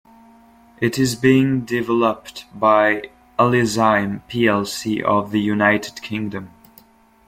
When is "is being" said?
0.97-1.61